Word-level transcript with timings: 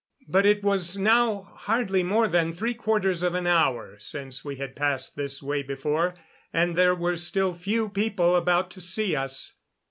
But 0.27 0.47
it 0.47 0.63
was 0.63 0.97
now 0.97 1.51
hardly 1.57 2.01
more 2.01 2.27
than 2.27 2.53
three 2.53 2.73
quarters 2.73 3.21
of 3.21 3.35
an 3.35 3.45
hour 3.45 3.99
since 3.99 4.43
we 4.43 4.55
had 4.55 4.75
passed 4.75 5.15
this 5.15 5.43
way 5.43 5.61
before, 5.61 6.15
and 6.51 6.75
there 6.75 6.95
were 6.95 7.15
still 7.15 7.53
few 7.53 7.87
people 7.87 8.35
about 8.35 8.71
to 8.71 8.81
see 8.81 9.15
us. 9.15 9.57